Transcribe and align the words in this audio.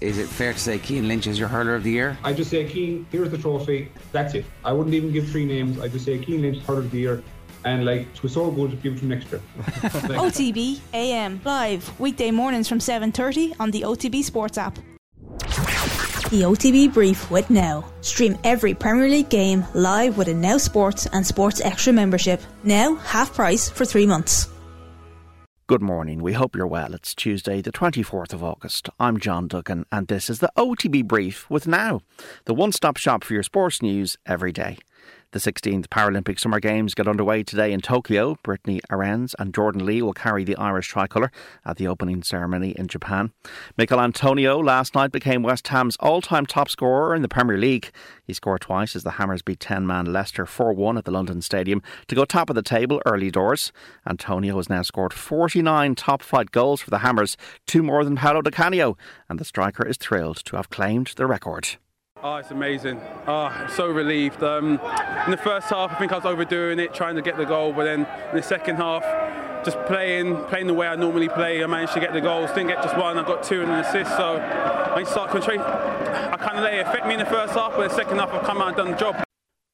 Is 0.00 0.16
it 0.16 0.28
fair 0.28 0.54
to 0.54 0.58
say 0.58 0.78
Cian 0.78 1.08
Lynch 1.08 1.26
is 1.26 1.38
your 1.38 1.48
hurler 1.48 1.74
of 1.74 1.82
the 1.82 1.90
year? 1.90 2.16
I 2.24 2.32
just 2.32 2.50
say 2.50 2.66
Cian, 2.66 3.06
here's 3.12 3.30
the 3.30 3.36
trophy. 3.36 3.92
That's 4.12 4.34
it. 4.34 4.46
I 4.64 4.72
wouldn't 4.72 4.94
even 4.94 5.12
give 5.12 5.28
three 5.28 5.44
names. 5.44 5.78
I 5.78 5.88
just 5.88 6.06
say 6.06 6.24
Cian 6.24 6.40
Lynch 6.40 6.62
hurler 6.64 6.80
of 6.80 6.90
the 6.90 6.98
year. 6.98 7.22
And 7.66 7.84
like 7.84 8.06
it 8.14 8.22
was 8.22 8.32
so 8.32 8.50
good 8.50 8.70
to 8.70 8.76
give 8.78 8.94
it 8.94 9.00
to 9.00 9.04
next 9.06 9.30
year. 9.30 9.42
OTB 10.16 10.80
AM 10.94 11.42
live 11.44 12.00
weekday 12.00 12.30
mornings 12.30 12.66
from 12.66 12.78
7:30 12.78 13.56
on 13.60 13.70
the 13.70 13.82
OTB 13.82 14.24
Sports 14.24 14.56
app. 14.56 14.76
The 16.30 16.42
OTB 16.44 16.94
Brief 16.94 17.30
with 17.30 17.50
Now. 17.50 17.84
Stream 18.00 18.38
every 18.44 18.72
Premier 18.72 19.10
League 19.10 19.28
game 19.28 19.66
live 19.74 20.16
with 20.16 20.28
a 20.28 20.34
Now 20.34 20.56
Sports 20.56 21.04
and 21.12 21.26
Sports 21.26 21.60
Extra 21.60 21.92
membership. 21.92 22.40
Now 22.64 22.94
half 22.94 23.34
price 23.34 23.68
for 23.68 23.84
3 23.84 24.06
months. 24.06 24.48
Good 25.70 25.82
morning. 25.82 26.20
We 26.20 26.32
hope 26.32 26.56
you're 26.56 26.66
well. 26.66 26.94
It's 26.94 27.14
Tuesday, 27.14 27.60
the 27.60 27.70
24th 27.70 28.32
of 28.32 28.42
August. 28.42 28.88
I'm 28.98 29.20
John 29.20 29.46
Duggan, 29.46 29.86
and 29.92 30.08
this 30.08 30.28
is 30.28 30.40
the 30.40 30.50
OTB 30.56 31.06
Brief 31.06 31.48
with 31.48 31.68
Now, 31.68 32.00
the 32.46 32.54
one 32.54 32.72
stop 32.72 32.96
shop 32.96 33.22
for 33.22 33.34
your 33.34 33.44
sports 33.44 33.80
news 33.80 34.16
every 34.26 34.50
day. 34.50 34.78
The 35.32 35.38
16th 35.38 35.86
Paralympic 35.86 36.40
Summer 36.40 36.58
Games 36.58 36.92
get 36.92 37.06
underway 37.06 37.44
today 37.44 37.72
in 37.72 37.80
Tokyo. 37.80 38.36
Britney 38.42 38.80
Arendse 38.90 39.32
and 39.38 39.54
Jordan 39.54 39.86
Lee 39.86 40.02
will 40.02 40.12
carry 40.12 40.42
the 40.42 40.56
Irish 40.56 40.88
tricolour 40.88 41.30
at 41.64 41.76
the 41.76 41.86
opening 41.86 42.24
ceremony 42.24 42.70
in 42.72 42.88
Japan. 42.88 43.30
Michail 43.78 44.00
Antonio 44.00 44.58
last 44.58 44.96
night 44.96 45.12
became 45.12 45.44
West 45.44 45.68
Ham's 45.68 45.96
all 46.00 46.20
time 46.20 46.46
top 46.46 46.68
scorer 46.68 47.14
in 47.14 47.22
the 47.22 47.28
Premier 47.28 47.56
League. 47.56 47.92
He 48.24 48.32
scored 48.32 48.62
twice 48.62 48.96
as 48.96 49.04
the 49.04 49.12
Hammers 49.12 49.42
beat 49.42 49.60
10 49.60 49.86
man 49.86 50.12
Leicester 50.12 50.46
4 50.46 50.72
1 50.72 50.98
at 50.98 51.04
the 51.04 51.12
London 51.12 51.40
Stadium 51.42 51.80
to 52.08 52.16
go 52.16 52.24
top 52.24 52.50
of 52.50 52.56
the 52.56 52.60
table 52.62 53.00
early 53.06 53.30
doors. 53.30 53.70
Antonio 54.04 54.56
has 54.56 54.68
now 54.68 54.82
scored 54.82 55.12
49 55.12 55.94
top 55.94 56.22
flight 56.22 56.50
goals 56.50 56.80
for 56.80 56.90
the 56.90 56.98
Hammers, 56.98 57.36
two 57.68 57.84
more 57.84 58.02
than 58.02 58.16
Paolo 58.16 58.42
Di 58.42 58.50
Canio, 58.50 58.96
and 59.28 59.38
the 59.38 59.44
striker 59.44 59.86
is 59.86 59.96
thrilled 59.96 60.44
to 60.46 60.56
have 60.56 60.70
claimed 60.70 61.12
the 61.14 61.26
record. 61.28 61.76
Oh, 62.22 62.36
it's 62.36 62.50
amazing. 62.50 63.00
Oh, 63.26 63.46
I'm 63.46 63.70
so 63.70 63.88
relieved. 63.88 64.42
Um, 64.42 64.72
in 65.24 65.30
the 65.30 65.40
first 65.42 65.68
half, 65.68 65.90
I 65.90 65.98
think 65.98 66.12
I 66.12 66.16
was 66.16 66.26
overdoing 66.26 66.78
it, 66.78 66.92
trying 66.92 67.16
to 67.16 67.22
get 67.22 67.38
the 67.38 67.46
goal, 67.46 67.72
but 67.72 67.84
then 67.84 68.00
in 68.30 68.36
the 68.36 68.42
second 68.42 68.76
half, 68.76 69.02
just 69.64 69.78
playing 69.86 70.36
playing 70.44 70.66
the 70.66 70.74
way 70.74 70.86
I 70.86 70.96
normally 70.96 71.30
play, 71.30 71.64
I 71.64 71.66
managed 71.66 71.94
to 71.94 72.00
get 72.00 72.12
the 72.12 72.20
goals. 72.20 72.50
Didn't 72.50 72.68
get 72.68 72.82
just 72.82 72.96
one, 72.98 73.16
I 73.16 73.24
got 73.24 73.42
two 73.42 73.62
and 73.62 73.70
an 73.70 73.78
assist. 73.80 74.14
So 74.18 74.36
I 74.36 75.02
started 75.04 75.32
concentrating. 75.32 75.62
I 75.62 76.36
kind 76.36 76.58
of 76.58 76.64
let 76.64 76.74
it 76.74 76.86
affect 76.86 77.06
me 77.06 77.14
in 77.14 77.20
the 77.20 77.26
first 77.26 77.54
half, 77.54 77.72
but 77.74 77.88
the 77.88 77.94
second 77.94 78.18
half, 78.18 78.30
I've 78.34 78.42
come 78.42 78.60
out 78.60 78.68
and 78.68 78.76
done 78.76 78.90
the 78.90 78.96
job. 78.98 79.24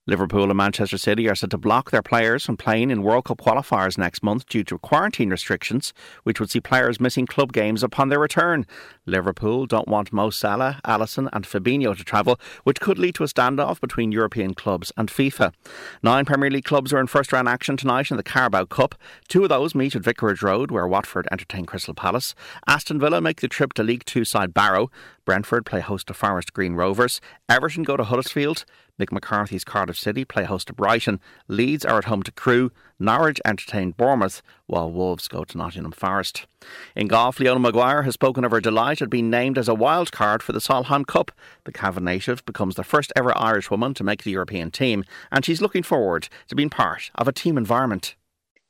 Liverpool 0.08 0.44
and 0.44 0.56
Manchester 0.56 0.98
City 0.98 1.28
are 1.28 1.34
set 1.34 1.50
to 1.50 1.58
block 1.58 1.90
their 1.90 2.02
players 2.02 2.44
from 2.44 2.56
playing 2.56 2.92
in 2.92 3.02
World 3.02 3.24
Cup 3.24 3.38
qualifiers 3.38 3.98
next 3.98 4.22
month 4.22 4.46
due 4.46 4.62
to 4.62 4.78
quarantine 4.78 5.30
restrictions, 5.30 5.92
which 6.22 6.38
would 6.38 6.48
see 6.48 6.60
players 6.60 7.00
missing 7.00 7.26
club 7.26 7.52
games 7.52 7.82
upon 7.82 8.08
their 8.08 8.20
return. 8.20 8.66
Liverpool 9.04 9.66
don't 9.66 9.88
want 9.88 10.12
Mo 10.12 10.30
Salah, 10.30 10.78
Alisson, 10.84 11.28
and 11.32 11.44
Fabinho 11.44 11.96
to 11.96 12.04
travel, 12.04 12.38
which 12.62 12.80
could 12.80 13.00
lead 13.00 13.16
to 13.16 13.24
a 13.24 13.26
standoff 13.26 13.80
between 13.80 14.12
European 14.12 14.54
clubs 14.54 14.92
and 14.96 15.08
FIFA. 15.08 15.52
Nine 16.04 16.24
Premier 16.24 16.50
League 16.50 16.64
clubs 16.64 16.92
are 16.92 17.00
in 17.00 17.08
first 17.08 17.32
round 17.32 17.48
action 17.48 17.76
tonight 17.76 18.12
in 18.12 18.16
the 18.16 18.22
Carabao 18.22 18.66
Cup. 18.66 18.94
Two 19.26 19.42
of 19.42 19.48
those 19.48 19.74
meet 19.74 19.96
at 19.96 20.02
Vicarage 20.02 20.42
Road, 20.42 20.70
where 20.70 20.86
Watford 20.86 21.26
entertain 21.32 21.66
Crystal 21.66 21.94
Palace. 21.94 22.36
Aston 22.68 23.00
Villa 23.00 23.20
make 23.20 23.40
the 23.40 23.48
trip 23.48 23.72
to 23.72 23.82
League 23.82 24.04
Two 24.04 24.24
side 24.24 24.54
Barrow. 24.54 24.88
Brentford 25.26 25.66
play 25.66 25.80
host 25.80 26.06
to 26.06 26.14
Forest 26.14 26.54
Green 26.54 26.74
Rovers. 26.74 27.20
Everton 27.48 27.82
go 27.82 27.96
to 27.96 28.04
Huddersfield. 28.04 28.64
Mick 28.98 29.12
McCarthy's 29.12 29.64
Cardiff 29.64 29.98
City 29.98 30.24
play 30.24 30.44
host 30.44 30.68
to 30.68 30.72
Brighton. 30.72 31.20
Leeds 31.48 31.84
are 31.84 31.98
at 31.98 32.04
home 32.04 32.22
to 32.22 32.32
Crewe. 32.32 32.70
Norwich 32.98 33.40
entertain 33.44 33.90
Bournemouth, 33.90 34.40
while 34.66 34.90
Wolves 34.90 35.28
go 35.28 35.44
to 35.44 35.58
Nottingham 35.58 35.92
Forest. 35.92 36.46
In 36.94 37.08
golf, 37.08 37.38
Leona 37.38 37.60
Maguire 37.60 38.04
has 38.04 38.14
spoken 38.14 38.44
of 38.44 38.52
her 38.52 38.60
delight 38.60 39.02
at 39.02 39.10
being 39.10 39.28
named 39.28 39.58
as 39.58 39.68
a 39.68 39.74
wild 39.74 40.12
card 40.12 40.42
for 40.42 40.52
the 40.52 40.60
Solheim 40.60 41.06
Cup. 41.06 41.32
The 41.64 41.72
Cavan 41.72 42.04
native 42.04 42.46
becomes 42.46 42.76
the 42.76 42.84
first 42.84 43.12
ever 43.16 43.36
Irish 43.36 43.70
woman 43.70 43.92
to 43.94 44.04
make 44.04 44.22
the 44.22 44.30
European 44.30 44.70
team, 44.70 45.04
and 45.30 45.44
she's 45.44 45.60
looking 45.60 45.82
forward 45.82 46.28
to 46.48 46.54
being 46.54 46.70
part 46.70 47.10
of 47.16 47.28
a 47.28 47.32
team 47.32 47.58
environment. 47.58 48.14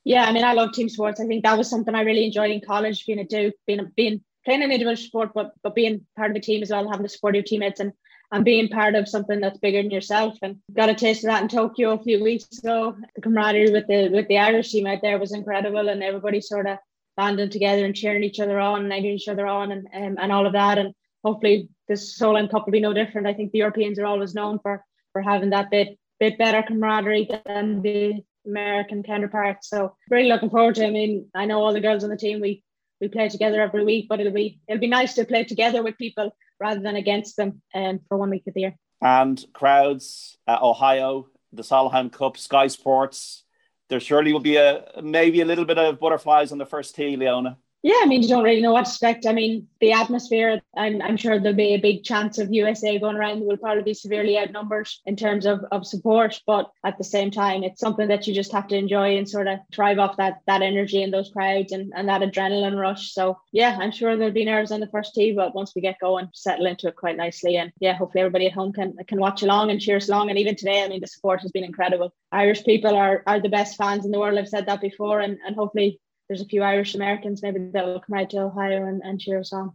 Yeah, 0.04 0.24
I 0.24 0.32
mean, 0.32 0.44
I 0.44 0.54
love 0.54 0.72
team 0.72 0.88
sports. 0.88 1.20
I 1.20 1.26
think 1.26 1.44
that 1.44 1.58
was 1.58 1.68
something 1.68 1.94
I 1.94 2.00
really 2.00 2.24
enjoyed 2.24 2.50
in 2.50 2.60
college, 2.60 3.04
being 3.06 3.18
a 3.18 3.24
Duke, 3.24 3.54
being 3.66 3.80
a, 3.80 3.84
being 3.84 4.22
playing 4.46 4.62
an 4.62 4.70
individual 4.70 4.96
sport, 4.96 5.32
but 5.34 5.52
but 5.62 5.74
being 5.74 6.06
part 6.16 6.30
of 6.30 6.36
a 6.36 6.40
team 6.40 6.62
as 6.62 6.70
well, 6.70 6.88
having 6.88 7.04
to 7.04 7.12
support 7.12 7.34
your 7.34 7.44
teammates 7.44 7.80
and 7.80 7.92
and 8.32 8.44
being 8.44 8.68
part 8.68 8.94
of 8.94 9.08
something 9.08 9.40
that's 9.40 9.58
bigger 9.58 9.82
than 9.82 9.90
yourself. 9.90 10.38
And 10.42 10.56
got 10.72 10.88
a 10.88 10.94
taste 10.94 11.22
of 11.24 11.28
that 11.28 11.42
in 11.42 11.48
Tokyo 11.48 11.92
a 11.92 12.02
few 12.02 12.22
weeks 12.22 12.58
ago. 12.58 12.96
The 13.14 13.20
camaraderie 13.20 13.72
with 13.72 13.86
the 13.88 14.08
with 14.08 14.28
the 14.28 14.38
Irish 14.38 14.70
team 14.70 14.86
out 14.86 15.02
there 15.02 15.18
was 15.18 15.34
incredible, 15.34 15.88
and 15.88 16.02
everybody 16.02 16.40
sort 16.40 16.66
of 16.66 16.78
banding 17.16 17.50
together 17.50 17.84
and 17.84 17.94
cheering 17.94 18.24
each 18.24 18.40
other 18.40 18.58
on 18.58 18.84
and 18.84 18.92
egging 18.92 19.12
each 19.12 19.28
other 19.28 19.46
on 19.46 19.72
and 19.72 19.86
um, 19.92 20.16
and 20.18 20.32
all 20.32 20.46
of 20.46 20.54
that. 20.54 20.78
And 20.78 20.94
hopefully 21.24 21.68
this 21.88 22.18
Solheim 22.18 22.50
Cup 22.50 22.66
will 22.66 22.72
be 22.72 22.80
no 22.80 22.94
different. 22.94 23.26
I 23.26 23.34
think 23.34 23.52
the 23.52 23.58
Europeans 23.58 23.98
are 23.98 24.06
always 24.06 24.34
known 24.34 24.58
for 24.60 24.84
for 25.12 25.22
having 25.22 25.50
that 25.50 25.70
bit 25.70 25.98
bit 26.18 26.38
better 26.38 26.62
camaraderie 26.62 27.28
than 27.46 27.82
the 27.82 28.22
American 28.46 29.02
counterparts. 29.02 29.68
So 29.68 29.96
really 30.08 30.28
looking 30.28 30.50
forward 30.50 30.76
to. 30.76 30.84
It. 30.84 30.88
I 30.88 30.90
mean, 30.90 31.28
I 31.34 31.46
know 31.46 31.60
all 31.60 31.72
the 31.72 31.80
girls 31.80 32.04
on 32.04 32.10
the 32.10 32.16
team. 32.16 32.40
We 32.40 32.62
we 33.00 33.08
play 33.08 33.28
together 33.28 33.60
every 33.60 33.84
week, 33.84 34.06
but 34.08 34.20
it'll 34.20 34.32
be 34.32 34.60
it'll 34.68 34.80
be 34.80 34.86
nice 34.86 35.14
to 35.14 35.24
play 35.24 35.44
together 35.44 35.82
with 35.82 35.98
people 35.98 36.34
rather 36.58 36.80
than 36.80 36.96
against 36.96 37.36
them 37.36 37.62
um, 37.74 38.00
for 38.08 38.16
one 38.16 38.30
week 38.30 38.44
of 38.46 38.54
the 38.54 38.60
year. 38.60 38.76
And 39.02 39.44
crowds, 39.52 40.38
uh, 40.46 40.58
Ohio, 40.62 41.28
the 41.52 41.62
Solheim 41.62 42.10
Cup, 42.10 42.36
Sky 42.36 42.66
Sports. 42.68 43.44
There 43.88 44.00
surely 44.00 44.32
will 44.32 44.40
be 44.40 44.56
a 44.56 44.84
maybe 45.02 45.40
a 45.40 45.44
little 45.44 45.64
bit 45.64 45.78
of 45.78 46.00
butterflies 46.00 46.52
on 46.52 46.58
the 46.58 46.66
first 46.66 46.94
tee, 46.94 47.16
Leona. 47.16 47.58
Yeah, 47.86 48.00
I 48.02 48.06
mean, 48.06 48.20
you 48.20 48.28
don't 48.28 48.42
really 48.42 48.62
know 48.62 48.72
what 48.72 48.84
to 48.86 48.90
expect. 48.90 49.26
I 49.26 49.32
mean, 49.32 49.68
the 49.78 49.92
atmosphere, 49.92 50.60
I'm, 50.76 51.00
I'm 51.00 51.16
sure 51.16 51.38
there'll 51.38 51.56
be 51.56 51.74
a 51.74 51.80
big 51.80 52.02
chance 52.02 52.36
of 52.36 52.52
USA 52.52 52.98
going 52.98 53.14
around. 53.14 53.42
We'll 53.42 53.56
probably 53.58 53.84
be 53.84 53.94
severely 53.94 54.36
outnumbered 54.36 54.88
in 55.04 55.14
terms 55.14 55.46
of, 55.46 55.60
of 55.70 55.86
support, 55.86 56.42
but 56.48 56.68
at 56.84 56.98
the 56.98 57.04
same 57.04 57.30
time, 57.30 57.62
it's 57.62 57.78
something 57.78 58.08
that 58.08 58.26
you 58.26 58.34
just 58.34 58.50
have 58.50 58.66
to 58.68 58.76
enjoy 58.76 59.16
and 59.16 59.28
sort 59.28 59.46
of 59.46 59.60
thrive 59.72 60.00
off 60.00 60.16
that 60.16 60.40
that 60.48 60.62
energy 60.62 61.04
and 61.04 61.14
those 61.14 61.30
crowds 61.30 61.70
and, 61.70 61.92
and 61.94 62.08
that 62.08 62.22
adrenaline 62.22 62.76
rush. 62.76 63.12
So 63.12 63.38
yeah, 63.52 63.78
I'm 63.80 63.92
sure 63.92 64.16
there'll 64.16 64.32
be 64.32 64.44
nerves 64.44 64.72
on 64.72 64.80
the 64.80 64.88
first 64.88 65.14
tee, 65.14 65.30
but 65.30 65.54
once 65.54 65.72
we 65.76 65.80
get 65.80 66.00
going, 66.00 66.28
settle 66.34 66.66
into 66.66 66.88
it 66.88 66.96
quite 66.96 67.16
nicely. 67.16 67.56
And 67.56 67.70
yeah, 67.78 67.92
hopefully 67.92 68.22
everybody 68.22 68.46
at 68.46 68.52
home 68.52 68.72
can 68.72 68.96
can 69.06 69.20
watch 69.20 69.44
along 69.44 69.70
and 69.70 69.80
cheer 69.80 69.98
us 69.98 70.08
along. 70.08 70.30
And 70.30 70.40
even 70.40 70.56
today, 70.56 70.82
I 70.82 70.88
mean, 70.88 71.02
the 71.02 71.06
support 71.06 71.40
has 71.42 71.52
been 71.52 71.62
incredible. 71.62 72.12
Irish 72.32 72.64
people 72.64 72.96
are 72.96 73.22
are 73.28 73.38
the 73.38 73.48
best 73.48 73.76
fans 73.76 74.04
in 74.04 74.10
the 74.10 74.18
world. 74.18 74.36
I've 74.40 74.48
said 74.48 74.66
that 74.66 74.80
before, 74.80 75.20
and 75.20 75.38
and 75.46 75.54
hopefully 75.54 76.00
there's 76.28 76.42
a 76.42 76.46
few 76.46 76.62
Irish 76.62 76.94
Americans 76.94 77.42
maybe 77.42 77.70
that 77.72 77.86
will 77.86 78.00
come 78.00 78.18
out 78.18 78.30
to 78.30 78.38
Ohio 78.38 78.86
and, 78.86 79.02
and 79.04 79.20
cheer 79.20 79.40
us 79.40 79.52
on. 79.52 79.72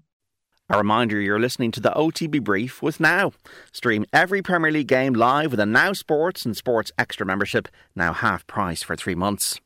A 0.69 0.77
reminder 0.77 1.19
you're 1.19 1.39
listening 1.39 1.71
to 1.71 1.81
the 1.81 1.91
OTB 1.91 2.43
Brief 2.43 2.81
with 2.81 2.99
Now. 2.99 3.33
Stream 3.73 4.05
every 4.13 4.41
Premier 4.41 4.71
League 4.71 4.87
game 4.87 5.13
live 5.13 5.51
with 5.51 5.59
a 5.59 5.65
Now 5.65 5.91
Sports 5.91 6.45
and 6.45 6.55
Sports 6.55 6.91
Extra 6.97 7.25
membership, 7.25 7.67
now 7.93 8.13
half 8.13 8.47
price 8.47 8.81
for 8.81 8.95
three 8.95 9.15
months. 9.15 9.59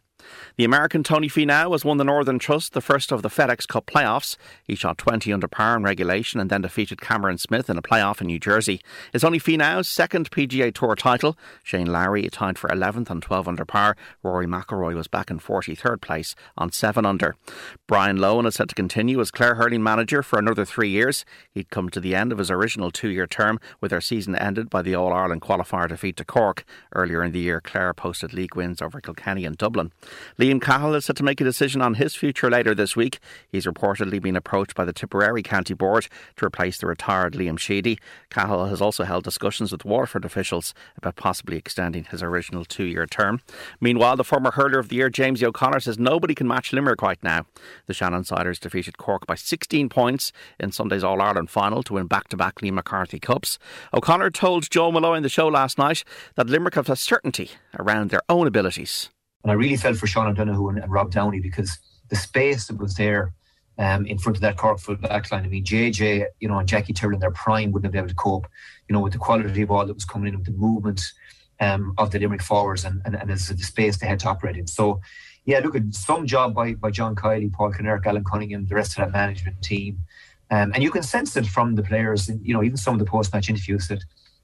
The 0.58 0.64
American 0.64 1.04
Tony 1.04 1.28
Finau 1.28 1.72
has 1.72 1.84
won 1.84 1.98
the 1.98 2.04
Northern 2.04 2.40
Trust, 2.40 2.74
the 2.74 2.82
first 2.82 3.12
of 3.12 3.22
the 3.22 3.30
FedEx 3.30 3.68
Cup 3.68 3.86
playoffs. 3.86 4.38
He 4.64 4.76
shot 4.76 4.98
20 4.98 5.34
under 5.34 5.48
par 5.48 5.76
in 5.76 5.84
regulation 5.84 6.40
and 6.40 6.50
then 6.50 6.62
defeated 6.62 7.02
Cameron 7.02 7.38
Smith 7.38 7.70
in 7.70 7.78
a 7.78 7.82
playoff 7.82 8.22
in 8.22 8.28
New 8.28 8.40
Jersey. 8.40 8.82
It's 9.14 9.24
only 9.24 9.40
Finau's 9.40 9.88
second 9.88 10.32
PGA 10.32 10.74
Tour 10.74 10.96
title. 10.96 11.38
Shane 11.64 11.88
Lowry 11.88 12.28
tied 12.30 12.58
for 12.58 12.70
11th 12.70 13.12
on 13.12 13.22
12 13.22 13.48
under 13.48 13.66
par. 13.66 13.96
Rory 14.24 14.46
McIlroy 14.46 14.96
was 14.96 15.08
back 15.08 15.30
in 15.30 15.40
43rd 15.40 16.02
place 16.02 16.36
on 16.58 16.72
7 16.72 17.06
under. 17.06 17.36
Brian 17.88 18.18
Lohan 18.18 18.48
is 18.48 18.56
set 18.56 18.70
to 18.70 18.76
continue 18.76 19.20
as 19.20 19.32
Clare 19.32 19.56
hurling 19.56 19.84
manager 19.84 20.24
for 20.24 20.40
another 20.40 20.66
three 20.66 20.90
years. 20.90 21.26
He'd 21.52 21.70
come 21.70 21.90
to 21.90 22.00
the 22.00 22.16
end 22.16 22.32
of 22.32 22.38
his 22.38 22.52
original 22.52 22.92
two-year 22.92 23.28
term 23.28 23.60
with 23.82 23.92
their 23.92 24.02
season 24.02 24.36
ended 24.36 24.70
by 24.70 24.82
the 24.82 24.96
All-Ireland 24.96 25.42
qualifier 25.42 25.88
defeat 25.88 26.18
to 26.18 26.26
Cork. 26.26 26.66
Earlier 26.94 27.24
in 27.24 27.32
the 27.32 27.40
year, 27.40 27.62
Clare 27.62 27.94
posted 27.94 28.34
league 28.34 28.56
wins 28.56 28.82
over 28.82 29.02
Kilkenny 29.02 29.46
and 29.46 29.58
Dublin. 29.58 29.92
Liam 30.40 30.62
Cahill 30.62 30.96
is 30.96 31.06
set 31.06 31.16
to 31.18 31.24
make 31.24 31.42
a 31.42 31.44
decision 31.44 31.82
on 31.82 31.96
his 31.96 32.16
future 32.16 32.50
later 32.50 32.76
this 32.76 32.96
week. 32.96 33.20
He's 33.50 33.66
reportedly 33.66 34.22
been 34.22 34.36
approached 34.36 34.76
by 34.76 34.86
the 34.86 34.94
Tipperary 34.94 35.44
County 35.44 35.74
Board 35.74 36.08
to 36.38 36.46
replace 36.46 36.78
the 36.78 36.88
retired 36.88 37.34
Liam 37.34 37.60
Sheedy. 37.60 38.00
Cahill 38.30 38.66
has 38.66 38.82
also 38.82 39.04
held 39.04 39.24
discussions 39.24 39.72
with 39.72 39.86
Waterford 39.86 40.26
officials 40.26 40.74
about 40.98 41.16
possibly 41.16 41.58
extending 41.58 42.06
his 42.06 42.22
original 42.22 42.66
two 42.66 42.86
year 42.86 43.06
term. 43.06 43.42
Meanwhile, 43.80 44.18
the 44.18 44.24
former 44.24 44.52
hurler 44.52 44.80
of 44.80 44.90
the 44.90 44.96
year, 44.96 45.10
James 45.10 45.44
O'Connor, 45.44 45.80
says 45.82 46.00
nobody 46.00 46.36
can 46.36 46.48
match 46.48 46.74
Limerick 46.74 47.02
right 47.02 47.22
now. 47.24 47.46
The 47.88 47.94
Shannon 47.94 48.24
Siders 48.24 48.60
defeated 48.60 48.98
Cork 48.98 49.26
by 49.26 49.36
16 49.36 49.90
points 49.90 50.32
in 50.60 50.72
Sunday's 50.72 51.04
All 51.04 51.22
Ireland 51.22 51.50
final 51.50 51.84
to 51.84 51.94
win 51.94 52.08
back 52.08 52.28
to 52.30 52.38
back 52.38 52.56
Liam 52.56 52.74
McCarthy 52.74 53.20
Cups. 53.20 53.58
O'Connor 53.94 54.32
told 54.32 54.70
Joe 54.70 54.92
Molloy 54.92 55.16
in 55.16 55.24
the 55.24 55.30
show 55.30 55.48
last 55.48 55.78
night 55.78 56.04
that 56.36 56.48
Limerick 56.48 56.76
have 56.76 56.90
a 56.90 56.96
certainty 56.96 57.52
around 57.78 58.10
their 58.10 58.22
own 58.30 58.48
abilities. 58.48 59.10
And 59.46 59.52
I 59.52 59.54
really 59.54 59.78
felt 59.78 59.98
for 59.98 60.08
Sean 60.08 60.26
O'Donoghue 60.26 60.70
and, 60.70 60.80
and 60.80 60.92
Rob 60.92 61.12
Downey 61.12 61.40
because 61.40 61.78
the 62.10 62.16
space 62.16 62.66
that 62.66 62.80
was 62.80 62.96
there 62.96 63.32
um, 63.78 64.08
in 64.08 64.18
front 64.18 64.38
of 64.38 64.42
that 64.42 64.58
Cork 64.58 64.80
full 64.80 64.96
backline. 64.96 65.44
I 65.44 65.48
mean, 65.48 65.64
JJ, 65.64 66.26
you 66.40 66.48
know, 66.48 66.58
and 66.58 66.68
Jackie 66.68 66.94
Tyrrell 66.94 67.14
in 67.14 67.20
their 67.20 67.30
prime 67.30 67.72
wouldn't 67.72 67.86
have 67.86 67.92
been 67.92 68.00
able 68.00 68.10
to 68.10 68.16
cope, 68.16 68.48
you 68.90 68.94
know, 68.94 69.02
with 69.02 69.14
the 69.14 69.20
quality 69.20 69.62
of 69.62 69.68
ball 69.68 69.86
that 69.86 69.94
was 69.94 70.04
coming 70.04 70.30
in, 70.30 70.40
with 70.40 70.48
the 70.48 70.52
movement 70.54 71.00
um, 71.60 71.94
of 72.00 72.10
the 72.10 72.18
Limerick 72.18 72.42
forwards 72.42 72.86
and, 72.86 73.04
and, 73.06 73.14
and 73.14 73.30
the 73.30 73.38
space 73.38 73.98
they 73.98 74.08
had 74.08 74.20
to 74.22 74.30
operate 74.30 74.58
in. 74.58 74.66
So, 74.66 75.00
yeah, 75.46 75.60
look, 75.60 75.76
at 75.76 75.94
some 75.94 76.26
job 76.26 76.56
by, 76.56 76.74
by 76.74 76.90
John 76.90 77.14
Kiely, 77.14 77.54
Paul 77.54 77.72
Kinnerk, 77.72 78.08
Alan 78.08 78.24
Cunningham, 78.24 78.66
the 78.66 78.74
rest 78.74 78.98
of 78.98 79.06
that 79.06 79.12
management 79.12 79.62
team. 79.62 80.00
Um, 80.50 80.72
and 80.74 80.82
you 80.82 80.90
can 80.90 81.04
sense 81.04 81.38
it 81.38 81.46
from 81.46 81.76
the 81.76 81.84
players, 81.84 82.32
you 82.42 82.56
know, 82.56 82.64
even 82.64 82.78
some 82.78 82.96
of 82.96 83.00
the 83.00 83.06
post-match 83.06 83.48
interviews 83.48 83.88
that 83.90 84.04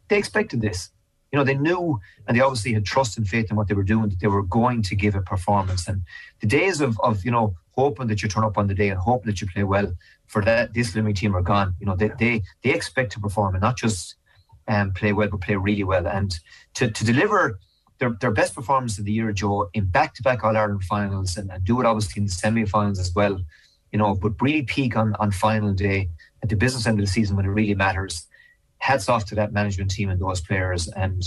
they 0.09 0.17
expected 0.19 0.61
this. 0.61 0.91
You 1.31 1.37
know, 1.39 1.45
they 1.45 1.55
knew 1.55 1.99
and 2.27 2.35
they 2.35 2.41
obviously 2.41 2.73
had 2.73 2.85
trust 2.85 3.17
and 3.17 3.27
faith 3.27 3.49
in 3.49 3.55
what 3.55 3.67
they 3.67 3.73
were 3.73 3.83
doing, 3.83 4.09
that 4.09 4.19
they 4.19 4.27
were 4.27 4.43
going 4.43 4.81
to 4.83 4.95
give 4.95 5.15
a 5.15 5.21
performance. 5.21 5.87
And 5.87 6.01
the 6.41 6.47
days 6.47 6.81
of, 6.81 6.99
of 7.01 7.23
you 7.23 7.31
know, 7.31 7.55
hoping 7.71 8.07
that 8.07 8.21
you 8.21 8.27
turn 8.27 8.43
up 8.43 8.57
on 8.57 8.67
the 8.67 8.73
day 8.73 8.89
and 8.89 8.99
hoping 8.99 9.27
that 9.27 9.39
you 9.39 9.47
play 9.47 9.63
well 9.63 9.93
for 10.27 10.43
that 10.43 10.73
this 10.73 10.93
Limerick 10.95 11.15
team 11.15 11.35
are 11.35 11.41
gone. 11.41 11.75
You 11.79 11.85
know, 11.85 11.95
they 11.95 12.11
they, 12.19 12.41
they 12.63 12.73
expect 12.73 13.13
to 13.13 13.19
perform 13.19 13.55
and 13.55 13.61
not 13.61 13.77
just 13.77 14.15
um, 14.67 14.93
play 14.93 15.13
well, 15.13 15.29
but 15.29 15.41
play 15.41 15.55
really 15.55 15.83
well. 15.83 16.07
And 16.07 16.37
to, 16.75 16.89
to 16.89 17.05
deliver 17.05 17.59
their, 17.99 18.11
their 18.19 18.31
best 18.31 18.55
performance 18.55 18.97
of 18.97 19.05
the 19.05 19.11
year, 19.11 19.31
Joe, 19.31 19.69
in 19.73 19.85
back 19.85 20.15
to 20.15 20.23
back 20.23 20.43
All 20.43 20.57
Ireland 20.57 20.83
finals 20.83 21.37
and, 21.37 21.51
and 21.51 21.63
do 21.63 21.79
it 21.79 21.85
obviously 21.85 22.21
in 22.21 22.25
the 22.25 22.31
semi 22.31 22.65
finals 22.65 22.99
as 22.99 23.13
well, 23.13 23.39
you 23.91 23.99
know, 23.99 24.15
but 24.15 24.41
really 24.41 24.63
peak 24.63 24.97
on, 24.97 25.15
on 25.19 25.31
final 25.31 25.73
day 25.73 26.09
at 26.43 26.49
the 26.49 26.55
business 26.55 26.87
end 26.87 26.99
of 26.99 27.05
the 27.05 27.11
season 27.11 27.35
when 27.35 27.45
it 27.45 27.49
really 27.49 27.75
matters. 27.75 28.27
Hats 28.81 29.07
off 29.09 29.25
to 29.25 29.35
that 29.35 29.53
management 29.53 29.91
team 29.91 30.09
and 30.09 30.19
those 30.19 30.41
players. 30.41 30.87
And 30.89 31.23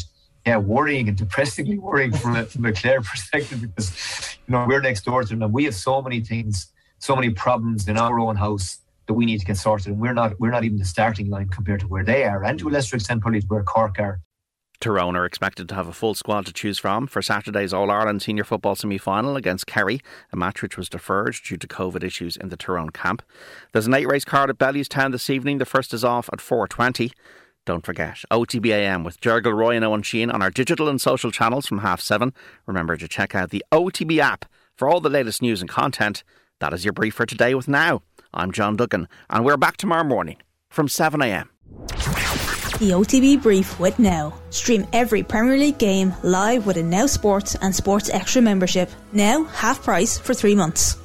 yeah, 0.46 0.58
worrying 0.58 1.08
and 1.08 1.16
depressingly 1.16 1.78
worrying 1.88 2.12
from 2.12 2.36
a, 2.36 2.44
from 2.44 2.64
a 2.66 2.72
Clare 2.72 3.00
perspective 3.10 3.60
because, 3.62 4.36
you 4.46 4.52
know, 4.52 4.66
we're 4.68 4.80
next 4.80 5.04
door 5.04 5.22
to 5.22 5.28
them 5.28 5.42
and 5.42 5.52
we 5.52 5.64
have 5.64 5.74
so 5.74 6.02
many 6.02 6.20
things, 6.20 6.72
so 6.98 7.14
many 7.14 7.30
problems 7.30 7.88
in 7.88 7.96
our 7.96 8.18
own 8.18 8.36
house 8.36 8.78
that 9.06 9.14
we 9.14 9.26
need 9.26 9.38
to 9.38 9.46
get 9.46 9.56
sorted. 9.56 9.88
And 9.88 10.00
we're 10.00 10.14
not 10.14 10.38
we're 10.40 10.50
not 10.50 10.64
even 10.64 10.78
the 10.78 10.84
starting 10.84 11.28
line 11.28 11.48
compared 11.48 11.80
to 11.80 11.86
where 11.86 12.04
they 12.04 12.24
are, 12.24 12.42
and 12.44 12.58
to 12.58 12.68
a 12.68 12.70
lesser 12.70 12.96
extent 12.96 13.22
probably 13.22 13.40
where 13.48 13.62
Cork 13.62 13.98
are. 13.98 14.20
Tyrone 14.80 15.16
are 15.16 15.24
expected 15.24 15.68
to 15.68 15.74
have 15.74 15.88
a 15.88 15.92
full 15.92 16.14
squad 16.14 16.44
to 16.46 16.52
choose 16.52 16.78
from 16.78 17.06
for 17.06 17.22
Saturday's 17.22 17.72
All 17.72 17.90
Ireland 17.90 18.20
Senior 18.20 18.44
Football 18.44 18.74
semi 18.74 18.98
final 18.98 19.36
against 19.36 19.66
Kerry, 19.66 20.00
a 20.32 20.36
match 20.36 20.60
which 20.60 20.76
was 20.76 20.88
deferred 20.88 21.36
due 21.42 21.56
to 21.56 21.66
COVID 21.66 22.02
issues 22.02 22.36
in 22.36 22.50
the 22.50 22.56
Tyrone 22.56 22.90
camp. 22.90 23.22
There's 23.72 23.86
an 23.86 23.94
eight 23.94 24.06
race 24.06 24.24
card 24.24 24.50
at 24.50 24.58
Bellewstown 24.58 25.12
this 25.12 25.30
evening. 25.30 25.58
The 25.58 25.64
first 25.64 25.94
is 25.94 26.04
off 26.04 26.28
at 26.32 26.40
4.20. 26.40 27.12
Don't 27.66 27.84
forget, 27.84 28.18
OTBAM 28.30 29.04
with 29.04 29.20
Ger 29.22 29.40
Gilroy 29.40 29.76
and 29.76 29.84
Eoin 29.84 30.02
Sheahan 30.02 30.32
on 30.32 30.42
our 30.42 30.50
digital 30.50 30.86
and 30.86 31.00
social 31.00 31.30
channels 31.30 31.66
from 31.66 31.78
half 31.78 32.00
seven. 32.00 32.34
Remember 32.66 32.96
to 32.98 33.08
check 33.08 33.34
out 33.34 33.50
the 33.50 33.64
OTB 33.72 34.18
app 34.18 34.44
for 34.76 34.86
all 34.86 35.00
the 35.00 35.08
latest 35.08 35.40
news 35.40 35.62
and 35.62 35.70
content. 35.70 36.24
That 36.60 36.74
is 36.74 36.84
your 36.84 36.92
brief 36.92 37.14
for 37.14 37.24
today 37.24 37.54
with 37.54 37.66
Now. 37.66 38.02
I'm 38.34 38.52
John 38.52 38.76
Duggan, 38.76 39.08
and 39.30 39.46
we're 39.46 39.56
back 39.56 39.78
tomorrow 39.78 40.04
morning 40.04 40.36
from 40.68 40.88
7am. 40.88 41.48
The 42.80 42.90
OTB 42.90 43.40
Brief 43.40 43.80
with 43.80 43.98
Now. 43.98 44.34
Stream 44.50 44.86
every 44.92 45.22
Premier 45.22 45.56
League 45.56 45.78
game 45.78 46.12
live 46.22 46.66
with 46.66 46.76
a 46.76 46.82
Now 46.82 47.06
Sports 47.06 47.54
and 47.54 47.74
Sports 47.74 48.10
Extra 48.10 48.42
membership. 48.42 48.90
Now 49.12 49.44
half 49.44 49.82
price 49.82 50.18
for 50.18 50.34
three 50.34 50.54
months. 50.54 50.98